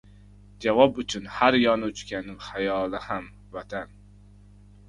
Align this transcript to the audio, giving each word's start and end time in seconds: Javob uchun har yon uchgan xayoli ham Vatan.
Javob 0.65 1.01
uchun 1.03 1.27
har 1.35 1.57
yon 1.65 1.87
uchgan 1.89 2.33
xayoli 2.47 3.03
ham 3.07 3.29
Vatan. 3.59 3.95